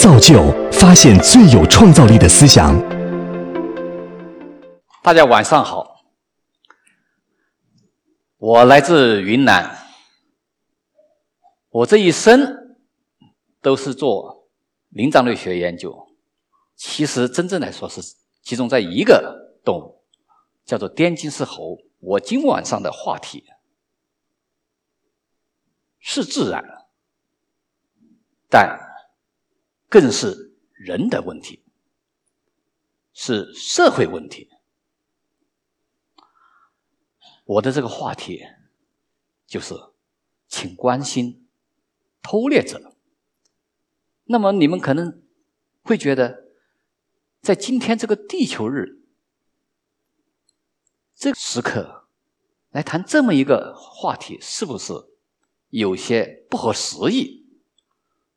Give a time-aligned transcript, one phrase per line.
[0.00, 2.74] 造就发现最有创造力的思想。
[5.02, 6.06] 大家晚上好，
[8.38, 9.76] 我来自云南，
[11.68, 12.78] 我这一生
[13.60, 14.48] 都是做
[14.88, 16.08] 灵长类学研究。
[16.74, 18.00] 其实真正来说是
[18.40, 20.02] 集中在一个动物，
[20.64, 21.76] 叫做滇金丝猴。
[21.98, 23.44] 我今晚上的话题
[25.98, 26.64] 是自然，
[28.48, 28.79] 但
[29.90, 31.62] 更是人的问题，
[33.12, 34.48] 是社会问题。
[37.44, 38.46] 我的这个话题
[39.46, 39.74] 就是，
[40.48, 41.46] 请关心
[42.22, 42.96] 偷猎者。
[44.24, 45.22] 那么你们可能
[45.82, 46.48] 会觉得。
[47.42, 49.00] 在今天这个地球日，
[51.14, 52.06] 这个时刻
[52.68, 54.92] 来谈这么一个话题，是不是
[55.70, 57.46] 有些不合时宜？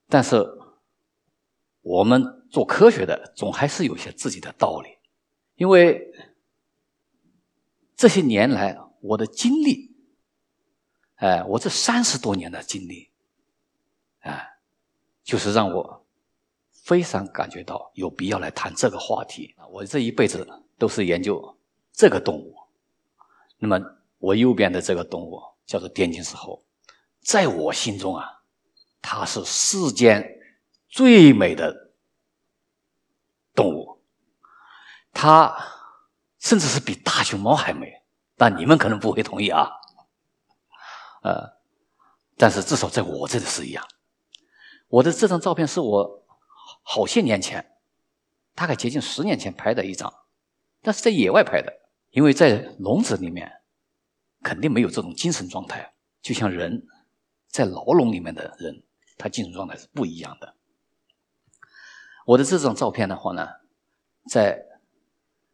[0.07, 0.41] 但是
[1.83, 4.97] 我们做科学的，总还是有些自己的道理。
[5.55, 6.11] 因为
[7.95, 9.95] 这些年来我的经历，
[11.17, 13.11] 哎，我这三十多年的经历，
[14.21, 14.57] 哎，
[15.23, 16.01] 就是让我。
[16.83, 19.55] 非常感觉到有必要来谈这个话题。
[19.71, 20.45] 我这一辈子
[20.77, 21.57] 都是研究
[21.93, 22.57] 这个动物。
[23.57, 23.79] 那么
[24.17, 26.61] 我右边的这个动物叫做滇金丝猴，
[27.21, 28.43] 在我心中啊，
[29.01, 30.29] 它是世间
[30.93, 31.91] 最美的
[33.55, 34.03] 动物。
[35.11, 35.57] 它
[36.37, 38.03] 甚至是比大熊猫还美。
[38.35, 39.71] 但你们可能不会同意啊。
[41.23, 41.57] 呃，
[42.37, 43.83] 但是至少在我这里是一样。
[44.87, 46.23] 我的这张照片是我。
[46.85, 47.77] 好些年前，
[48.53, 50.13] 大概接近十年前拍的一张，
[50.81, 51.71] 但是在野外拍的，
[52.09, 53.49] 因为在笼子里面，
[54.41, 55.93] 肯定没有这种精神状态。
[56.21, 56.85] 就像人
[57.47, 58.83] 在牢笼里面的人，
[59.17, 60.55] 他精神状态是不一样的。
[62.25, 63.47] 我的这张照片的话呢，
[64.29, 64.65] 在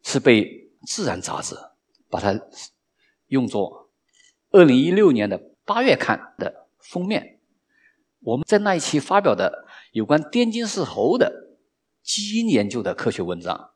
[0.04, 0.44] 是被
[0.86, 1.56] 《自然》杂志
[2.10, 2.40] 把它
[3.28, 3.90] 用作
[4.52, 7.40] 二零一六年的八月刊的封面。
[8.22, 9.66] 我们在那一期发表的。
[9.92, 11.58] 有关滇金丝猴的
[12.04, 13.72] 基因研究的科学文章，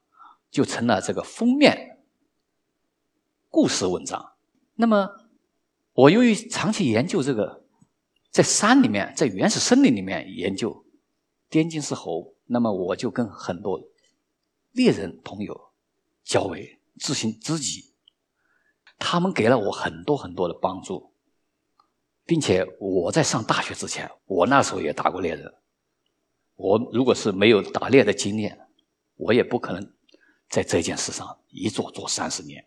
[0.51, 2.03] 就成了这个封面
[3.49, 4.33] 故事文章。
[4.75, 5.09] 那么，
[5.93, 7.63] 我由于长期研究这个，
[8.29, 10.85] 在山里面，在原始森林里面研究
[11.49, 13.81] 滇金丝猴，那么我就跟很多
[14.73, 15.71] 猎人朋友
[16.23, 17.95] 交为知心知己，
[18.99, 21.11] 他们给了我很多很多的帮助，
[22.25, 25.51] 并且我在上大学之前，我那时候也打过猎人。
[26.55, 28.67] 我如果是没有打猎的经验，
[29.15, 29.93] 我也不可能
[30.47, 32.63] 在这件事上一做做三十年。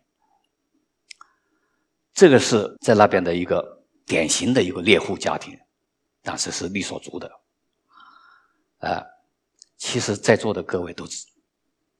[2.13, 5.57] 这个是在那边的一个典型的一个猎户家庭，
[6.23, 7.31] 当时是傈僳族的。
[8.79, 9.01] 啊，
[9.77, 11.25] 其实，在座的各位都知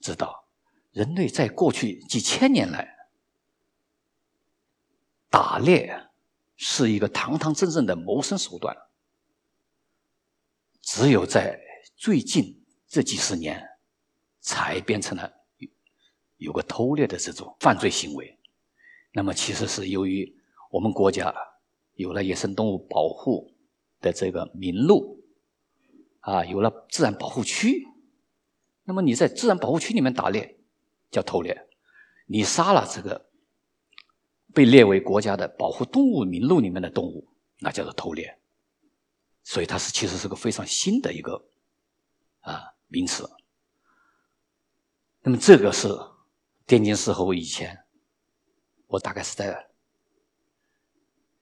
[0.01, 0.47] 知道，
[0.91, 2.97] 人类在过去几千年来
[5.29, 5.95] 打猎
[6.55, 8.75] 是一个堂堂正正的谋生手段，
[10.81, 11.59] 只有在
[11.95, 13.63] 最近这几十年，
[14.41, 15.31] 才变成了
[16.37, 18.39] 有个偷猎的这种犯罪行为。
[19.13, 20.35] 那么，其实是由于
[20.71, 21.33] 我们国家
[21.93, 23.53] 有了野生动物保护
[24.01, 25.16] 的这个名录，
[26.27, 27.87] 啊，有了自然保护区。
[28.83, 30.59] 那么你在自然保护区里面打猎
[31.09, 31.69] 叫偷猎，
[32.25, 33.29] 你杀了这个
[34.53, 37.25] 被列为国家的保护动物名录里面的动物，
[37.59, 38.37] 那叫做偷猎。
[39.41, 41.41] 所以，它是其实是个非常新的一个。
[42.41, 43.29] 啊，名词。
[45.21, 45.87] 那么这个是
[46.65, 47.85] 滇金丝猴以前，
[48.87, 49.69] 我大概是在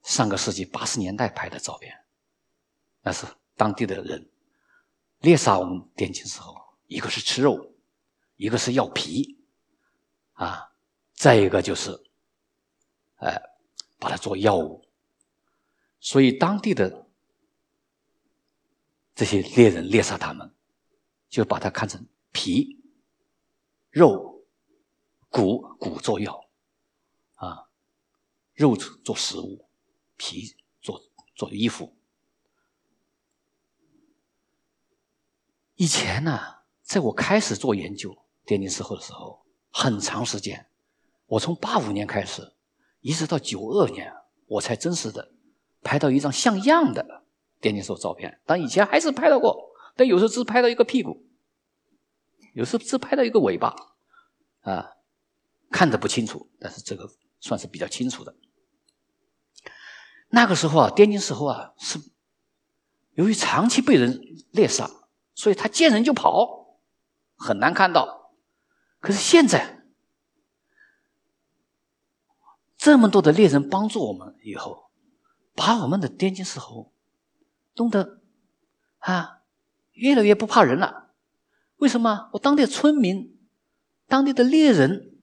[0.03, 1.91] 上个世纪八十年代拍的照片。
[3.01, 3.25] 那是
[3.55, 4.29] 当地的人
[5.25, 6.55] 猎杀我们滇金丝猴，
[6.85, 7.73] 一个是吃肉，
[8.35, 9.39] 一个是要皮，
[10.33, 10.71] 啊，
[11.15, 11.91] 再一个就是，
[13.15, 13.41] 哎，
[13.97, 14.87] 把它做药物。
[15.99, 17.07] 所以当地的
[19.15, 20.51] 这些猎人猎杀他们。
[21.27, 22.79] 就把它看成皮、
[23.89, 24.45] 肉、
[25.27, 26.49] 骨骨做药，
[27.33, 27.67] 啊，
[28.53, 29.67] 肉做食物，
[30.15, 31.01] 皮做
[31.35, 31.94] 做衣服。
[35.75, 36.39] 以前呢，
[36.81, 40.67] 在我开始做研究滇金丝猴的时候，很长时间，
[41.25, 42.53] 我从八五年开始，
[43.01, 44.13] 一直到九二年，
[44.47, 45.33] 我才真实的
[45.81, 47.23] 拍到一张像样的
[47.59, 48.39] 滇金丝猴照片。
[48.45, 51.23] 但以前还是拍到过，但有时候只拍到一个屁股。
[52.53, 53.75] 有时候只拍到一个尾巴，
[54.61, 54.91] 啊，
[55.71, 57.11] 看得不清楚，但是这个
[57.41, 58.33] 算是比较清楚的。
[60.29, 61.99] 那个时候啊，滇金丝猴啊是
[63.15, 64.89] 由于长期被人猎杀，
[65.35, 66.79] 所以他见人就跑，
[67.35, 68.31] 很难看到。
[68.99, 69.83] 可是现在，
[72.77, 74.89] 这么多的猎人帮助我们以后，
[75.53, 76.91] 把我们的滇金丝猴
[77.75, 78.21] 弄得
[78.99, 79.41] 啊
[79.91, 81.11] 越来越不怕人了。
[81.77, 82.29] 为什么？
[82.33, 83.37] 我当地村民、
[84.07, 85.19] 当地的猎人，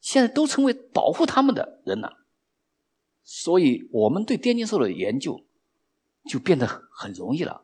[0.00, 2.24] 现在都成为保护他们的人了。
[3.22, 5.46] 所以，我们对滇金兽的研究
[6.28, 7.63] 就变得很容易了。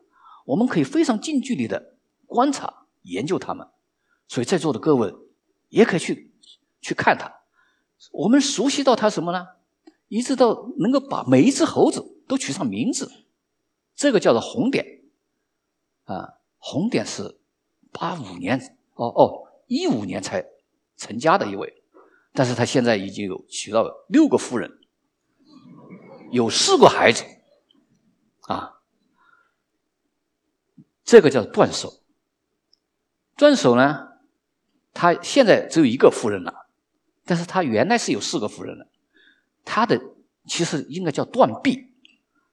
[0.51, 1.95] 我们可以非常近距离的
[2.27, 3.69] 观察、研究它们。
[4.27, 5.15] 所以在座的各位
[5.69, 6.33] 也可以去
[6.81, 7.33] 去看它。
[8.13, 9.47] 我们熟悉到它什么呢？
[10.09, 13.13] 一直到能够把每一只猴子都取上名字，
[13.95, 15.03] 这个叫做红点。
[16.05, 17.39] 啊，红点是
[17.93, 20.45] 八五年哦哦一五年才
[20.97, 21.85] 成家的一位，
[22.33, 24.79] 但是他现在已经有娶到六个夫人。
[26.33, 27.25] 有四个孩子，
[28.43, 28.80] 啊，
[31.11, 32.05] 这个叫断手。
[33.37, 34.11] 断手呢，
[34.95, 36.69] 他现在只有一个夫人了，
[37.25, 38.87] 但是他原来是有四个夫人的。
[39.65, 40.01] 他的
[40.47, 41.93] 其实应该叫断臂，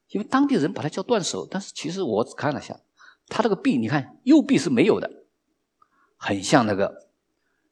[0.08, 2.80] 因为当地人把他叫断手，但是其实我只看了一下，
[3.28, 5.08] 他这个臂，你看右臂是没有的，
[6.16, 6.90] 很像那个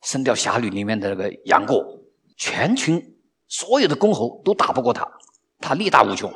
[0.08, 2.04] 《神雕侠侣》里面的那个杨过，
[2.38, 3.18] 全群
[3.48, 5.12] 所有的公侯都打不过他。
[5.60, 6.32] 他力大无穷，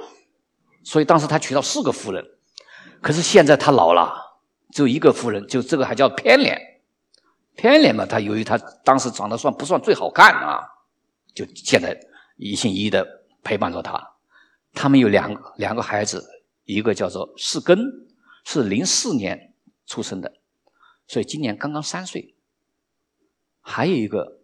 [0.84, 2.26] 所以当时他娶到四个夫人。
[3.00, 4.29] 可是现在他老了，
[4.74, 6.82] 只有一个夫人，就这个还叫偏脸。
[7.56, 10.62] 偏脸嘛，他由于他当时长得算不算最好看啊，
[11.34, 12.00] 就现在
[12.38, 14.02] 一心一意的陪伴着他。
[14.74, 16.26] 他们有两两个孩子，
[16.64, 17.78] 一个叫做世根，
[18.46, 19.54] 是零四年
[19.86, 20.32] 出生的，
[21.08, 22.36] 所以今年刚刚三岁。
[23.60, 24.40] 还有一个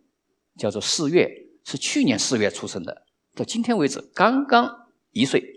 [0.57, 1.29] 叫做四月，
[1.63, 3.05] 是去年四月出生的。
[3.33, 5.54] 到今天为止，刚刚一岁。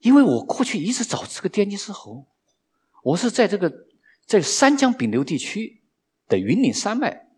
[0.00, 2.26] 因为我过去一直找这个滇金丝猴，
[3.02, 3.72] 我是在这个
[4.26, 5.82] 在三江丙流地区
[6.26, 7.28] 的云岭山脉，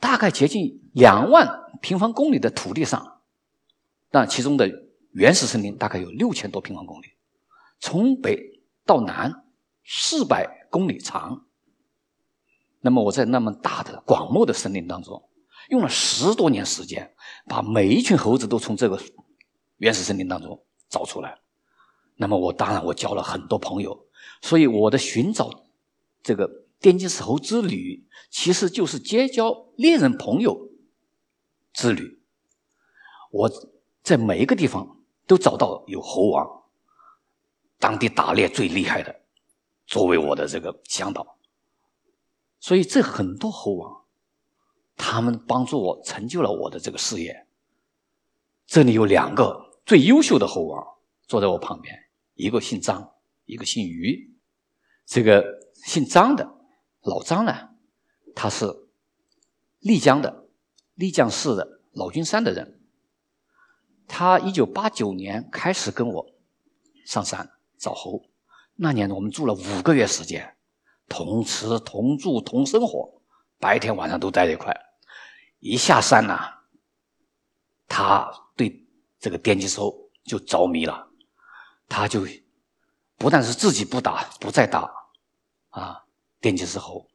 [0.00, 1.48] 大概接近两万
[1.80, 3.20] 平方公里的土地上，
[4.10, 4.68] 那其中的
[5.12, 7.06] 原始森林大概有六千多平方公里，
[7.78, 9.44] 从北到南
[9.84, 11.46] 四百公里长。
[12.80, 15.30] 那么我在那么大的广袤的森林当中。
[15.70, 17.14] 用了十多年时间，
[17.46, 19.00] 把每一群猴子都从这个
[19.84, 21.38] 原始森林当中找出来。
[22.16, 24.06] 那么我当然我交了很多朋友，
[24.40, 25.50] 所以我的寻找
[26.22, 26.48] 这个
[26.80, 30.70] 滇金丝猴之旅，其实就是结交猎人朋友
[31.74, 32.22] 之旅。
[33.30, 33.50] 我
[34.02, 36.62] 在每一个地方都找到有猴王，
[37.78, 39.14] 当地打猎最厉害的，
[39.86, 41.36] 作为我的这个向导。
[42.58, 44.00] 所以这很多猴王。
[44.96, 47.48] 他们帮助我成就了我的这个事业。
[48.64, 50.82] 这里有两个最优秀的猴王
[51.26, 51.94] 坐在我旁边，
[52.34, 53.14] 一个姓张，
[53.44, 54.34] 一个姓于。
[55.06, 55.44] 这个
[55.74, 56.54] 姓张的
[57.02, 57.70] 老张呢，
[58.34, 58.66] 他是
[59.80, 60.48] 丽江的
[60.94, 62.80] 丽江市的老君山的人。
[64.08, 66.26] 他一九八九年开始跟我
[67.04, 68.22] 上山找猴，
[68.76, 70.56] 那年我们住了五个月时间，
[71.08, 73.20] 同吃同住同生活。
[73.58, 74.74] 白天晚上都在一块，
[75.58, 76.38] 一下山呢，
[77.88, 78.83] 他对
[79.24, 81.08] 这个电击手就着迷了，
[81.88, 82.26] 他就
[83.16, 84.86] 不但是自己不打，不再打
[85.70, 86.04] 啊
[86.42, 87.08] 电击之后，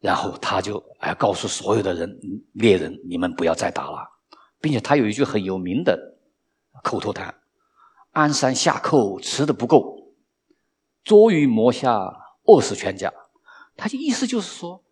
[0.00, 2.18] 然后他就哎告诉所有的人
[2.54, 4.04] 猎人，你们不要再打了，
[4.60, 6.16] 并且他有一句很有名的
[6.82, 7.32] 口头禅
[8.10, 10.12] ：“鞍山下寇吃的不够，
[11.04, 13.14] 捉鱼磨虾饿死全家。”
[13.78, 14.82] 他就意思就是说，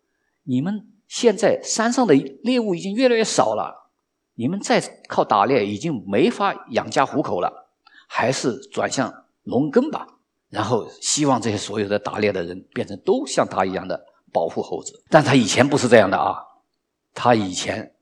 [0.43, 0.91] 你们。
[1.05, 3.82] 现在山上的猎物已经越来越少了，
[4.35, 7.69] 你们再靠打猎已经没法养家糊口了，
[8.07, 10.07] 还是转向农耕吧。
[10.49, 13.99] 然后希望这些所有的打猎的人变成都像他一样的
[14.31, 15.03] 保护猴子。
[15.09, 16.37] 但他以前不是这样的啊，
[17.13, 17.95] 他以前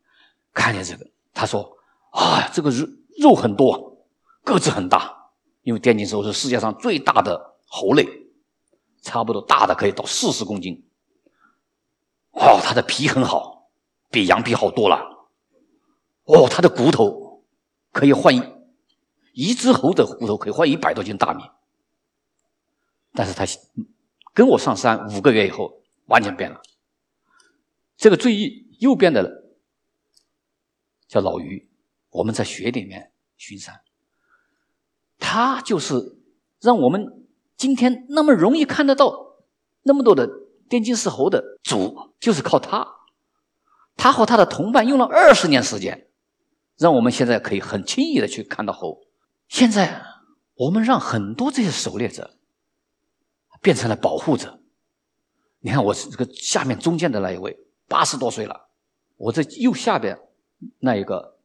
[0.54, 1.78] 看见这个，他说
[2.12, 2.88] ：“啊，这个肉
[3.20, 4.06] 肉很多，
[4.44, 5.30] 个子很大，
[5.64, 8.06] 因为滇金兽是世界上最大的猴类，
[9.02, 10.86] 差不多大的可以到四十公斤。”
[12.32, 13.70] 哦，它的皮很好，
[14.10, 15.11] 比羊皮好多了。
[16.26, 17.44] 哦，他的骨头
[17.92, 18.42] 可以换一
[19.34, 21.44] 一只猴的骨头可以换一百多斤大米。
[23.14, 23.46] 但是他
[24.34, 26.62] 跟我上山五个月以后，完全变了。
[27.98, 29.44] 这个最右边的
[31.08, 31.70] 叫老于，
[32.10, 33.82] 我们在雪里面巡山，
[35.18, 36.18] 他就是
[36.60, 39.36] 让我们今天那么容易看得到
[39.84, 40.30] 那么多的。
[40.70, 42.88] 滇金丝猴的主就是靠他，
[43.98, 46.08] 他和他的同伴用了二十年时间，
[46.82, 49.06] 让我们现在可以很轻易的去看到猴。
[49.48, 50.04] 现在
[50.56, 52.40] 我们让很多这些狩猎者
[53.62, 54.60] 变成了保护者。
[55.60, 57.56] 你看我这个下面中间的那一位，
[57.88, 58.70] 八十多岁了，
[59.16, 60.20] 我这右下边
[60.80, 61.38] 那一个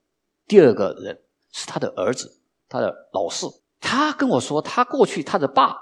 [0.46, 3.46] 第二个人是他的儿子，他的老四。
[3.78, 5.76] 他跟我说，他过去他的爸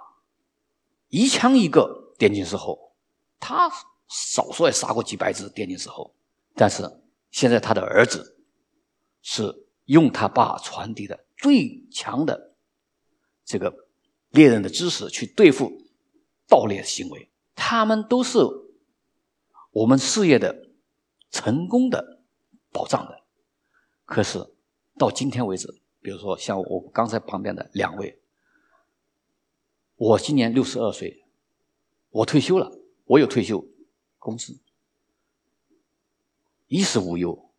[1.10, 2.92] 一枪一个电金石猴，
[3.38, 3.70] 他
[4.08, 6.12] 少说也杀过几百只电金石猴，
[6.56, 6.82] 但是
[7.30, 8.33] 现在他的儿子
[9.26, 12.54] 是用他爸传递的最强的
[13.42, 13.88] 这个
[14.28, 15.82] 猎人的知识去对付
[16.46, 17.30] 盗猎行为。
[17.54, 18.38] 他们都是
[19.70, 20.68] 我们事业的
[21.30, 22.20] 成功的
[22.70, 23.22] 保障的，
[24.04, 24.52] 可是
[24.98, 28.20] 到今天为止，比如说像我刚才旁边的两位，
[29.96, 31.24] 我今年六十二岁，
[32.10, 32.70] 我退休了，
[33.04, 33.66] 我有退休
[34.18, 34.60] 工资，
[36.66, 37.50] 衣食无忧，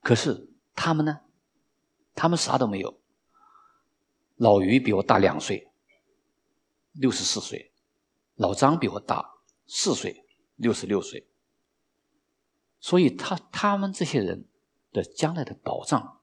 [0.00, 0.48] 可是
[0.82, 1.20] 他们呢？
[2.14, 2.98] 他们啥都没有。
[4.36, 5.70] 老于比我大两岁，
[6.92, 7.74] 六十四岁，
[8.36, 9.42] 老张比我大。
[9.66, 10.24] 四岁，
[10.56, 11.28] 六十六岁，
[12.80, 14.48] 所以他他们这些人
[14.90, 16.22] 的将来的保障，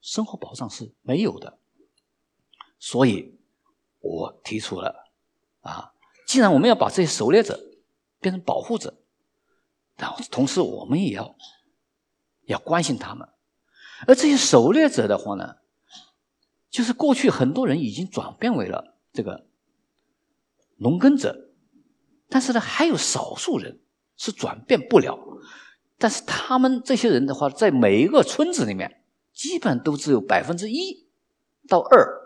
[0.00, 1.58] 生活保障是没有的。
[2.78, 3.40] 所以，
[3.98, 5.10] 我提出了
[5.62, 5.94] 啊，
[6.28, 7.60] 既然我们要把这些狩猎者
[8.20, 9.02] 变成保护者，
[9.96, 11.36] 然后同时我们也要
[12.44, 13.28] 要关心他们。
[14.06, 15.56] 而这些狩猎者的话呢，
[16.70, 19.46] 就是过去很多人已经转变为了这个
[20.76, 21.50] 农耕者。
[22.28, 23.80] 但是呢，还有少数人
[24.16, 25.18] 是转变不了。
[25.98, 31.06] 但是他们这些人的话，在每一个村子里面，基本都只有百分之一
[31.68, 32.20] 到二。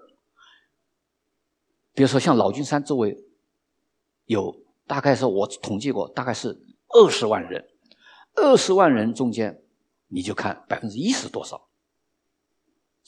[1.92, 3.22] 比如说，像老君山周围，
[4.24, 6.58] 有大概是我统计过，大概是
[6.88, 7.68] 二十万人。
[8.34, 9.62] 二十万人中间，
[10.06, 11.67] 你就看百分之一是多少。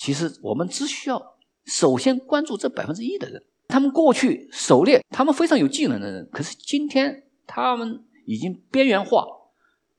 [0.00, 3.44] 其实我们只需要首先关注这百分之一的人。
[3.68, 9.26] 他们过去狩猎，他们非常有技能的人，可是今天他们已经边缘化，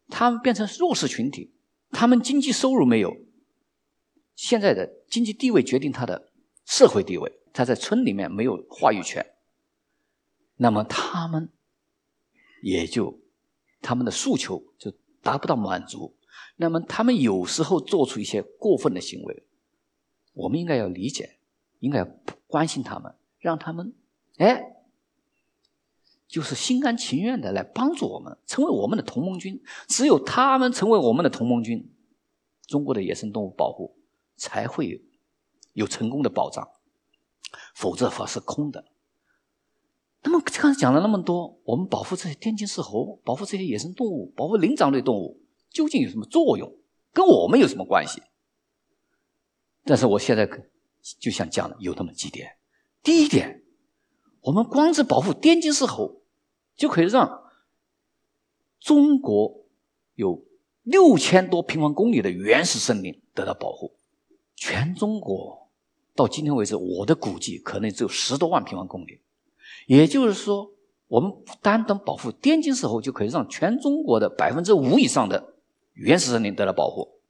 [0.08, 1.54] 他们变成弱势群体，
[1.92, 3.16] 他们经济收入没有，
[4.36, 6.32] 现在的经济地位决定他的
[6.66, 9.24] 社会地位，他在村里面没有话语权，
[10.58, 11.52] 那么他们
[12.64, 13.22] 也就
[13.82, 14.92] 他们的诉求就
[15.22, 16.18] 达不到满足，
[16.58, 19.44] 那么他们有时候做出一些过分的行为，
[20.34, 21.38] 我们应该要理解，
[21.80, 22.08] 应该要
[22.48, 23.16] 关心他们。
[23.40, 23.94] 让他们，
[24.38, 24.76] 哎，
[26.28, 29.62] 就是心甘情愿的来帮助我们，成为我们的同盟军。
[29.88, 31.92] 只有他们成为我们的同盟军，
[32.68, 33.98] 中国的野生动物保护
[34.38, 35.04] 才会
[35.74, 36.70] 有成功的保障。
[37.74, 38.86] 否则，法是空的。
[40.22, 46.72] 那么，刚才讲了那么多，我们保护这些天津狮猴，保护这些野生动物，保护灵长类动物，究竟有什么作用？
[47.12, 48.22] 跟我们有什么关系？
[49.84, 50.48] 但是，我现在
[51.20, 52.56] 就想讲的有那么几点。
[53.04, 53.64] 第一点，
[54.42, 56.22] 我们光是保护滇金丝猴，
[56.76, 57.44] 就可以让
[58.80, 59.66] 中国
[60.16, 60.46] 有
[60.84, 63.94] 六千多平方公里的原始森林得到保护。
[64.56, 65.70] 全中国
[66.16, 69.20] 到今天为止，我的估计可能只有十多万平方公里。
[69.88, 70.72] 也就是说，
[71.08, 71.34] 我们
[71.64, 75.56] 单单保护滇金丝猴，就可以让全中国的百分之五以上的
[75.94, 77.21] 原始森林得到保护。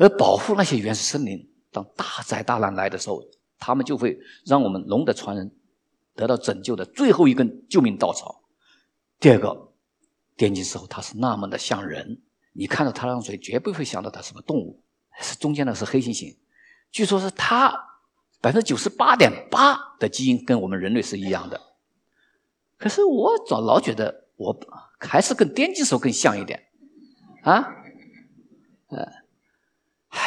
[0.00, 3.22] 而保护那些原始森林，当大灾大难来的时候，
[3.58, 5.54] 他们就会让我们龙的传人
[6.14, 8.42] 得到拯救的最后一根救命稻草。
[9.18, 9.74] 第二个，
[10.38, 12.22] 滇金丝猴它是那么的像人，
[12.54, 14.82] 你看到它那张嘴，绝不会想到它是个动物，
[15.20, 16.34] 是中间的是黑猩猩。
[16.90, 17.68] 据说是它
[18.40, 21.60] 百分之九十八点八的基因跟我们人类是一样的。
[22.78, 24.58] 可是我早老觉得我
[24.98, 26.68] 还是跟滇金丝猴更像一点
[27.42, 27.76] 啊。
[28.88, 29.06] 呃，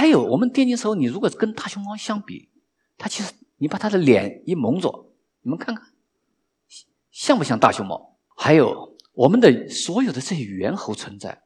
[0.03, 2.50] 还有我们滇金丝猴，你如果跟大熊猫相比。
[2.98, 5.93] 它其实，你把它的脸一蒙着，你们看看，
[7.10, 8.19] 像不像大熊猫？
[8.36, 11.43] 还有我们的所有的这些猿猴存在，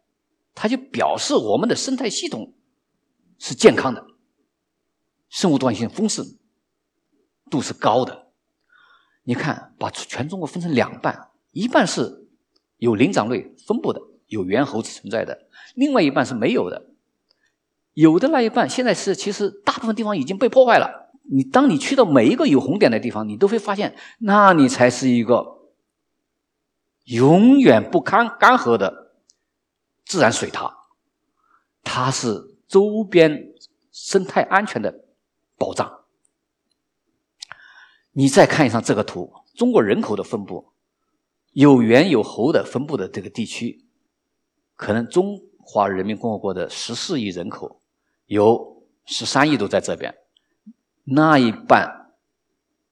[0.55, 2.55] 它就表示我们的生态系统
[3.37, 4.03] 是健康的，
[5.29, 6.25] 生物多样性丰盛
[7.51, 8.31] 度是高的。
[9.21, 12.27] 你看，把全中国分成两半，一半是
[12.77, 15.35] 有灵长类分布的，有猿猴子存在的；
[15.75, 16.95] 另外一半是没有的。
[17.97, 21.09] 有的那一半，现在是其实大部分地方已经被破坏了。
[21.23, 25.71] 你当你去到每一个有红点的地方，你都会发现，那里才是一个
[27.05, 29.13] 永远不干干涸的
[30.05, 30.77] 自然水塔，
[31.81, 33.55] 它是周边
[33.91, 35.03] 生态安全的
[35.57, 36.01] 保障。
[38.11, 40.71] 你再看一下这个图，中国人口的分布，
[41.53, 43.87] 有猿有猴的分布的这个地区，
[44.75, 47.81] 可能中华人民共和国的十四亿人口，
[48.27, 50.15] 有十三亿都在这边。
[51.03, 52.13] 那一半，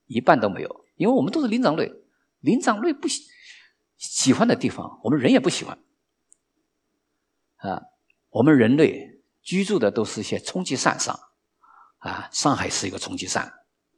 [0.07, 1.91] 一半都没有，因为我们都是灵长类，
[2.39, 3.21] 灵长类不喜
[3.97, 5.77] 喜欢的地方，我们人也不喜欢。
[7.57, 7.81] 啊，
[8.29, 11.19] 我们人类居住的都是一些冲积扇上，
[11.97, 13.51] 啊，上海是一个冲积扇，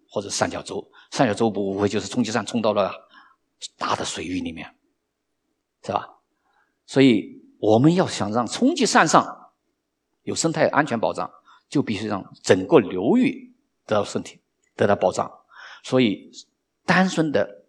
[0.09, 2.91] 或者三角洲，三角洲不无非就是冲积扇冲到了
[3.77, 4.75] 大的水域里面，
[5.83, 6.07] 是吧？
[6.87, 9.36] 所以我们要想让冲积扇上
[10.27, 11.29] 有生态安全保障，
[11.69, 13.55] 就必须让整个流域
[13.85, 14.39] 得到身体
[14.75, 15.31] 得到保障。
[15.83, 16.29] 所以，
[16.85, 17.63] 单纯的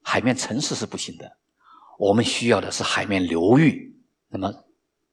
[0.00, 1.36] 海面城市是不行的，
[1.98, 3.94] 我们需要的是海面流域。
[4.28, 4.54] 那么。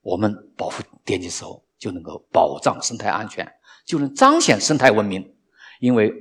[0.02, 3.46] 我们保护滇金丝猴，就能够保障生态安全，
[3.86, 5.36] 就能彰显生态文明。
[5.82, 6.12] 因为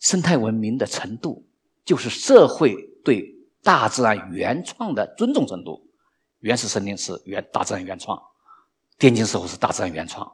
[0.00, 1.46] 生态文明的程度，
[1.84, 3.32] 就是社会对
[3.62, 5.88] 大自然原创的尊重程度。
[6.40, 8.20] 原始森林是原大自然原创，
[9.02, 10.32] 电金丝猴是大自然原创。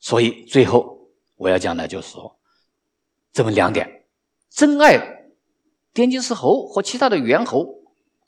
[0.00, 2.38] 所以最后我要讲的就是说，
[3.34, 4.06] 这么两点：
[4.48, 5.28] 珍爱
[5.92, 7.82] 滇金丝猴和其他的猿猴，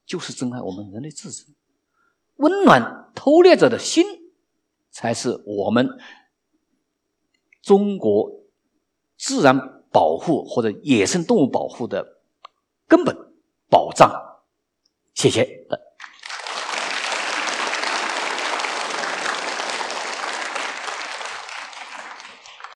[0.04, 1.46] 就是珍爱我们人类自身。
[2.34, 4.04] 温暖偷猎者的心，
[4.90, 5.88] 才是我们
[7.62, 8.30] 中国
[9.16, 12.20] 自然保护或者野生动物保护的
[12.86, 13.16] 根本
[13.70, 14.12] 保障。
[15.14, 15.66] 谢谢。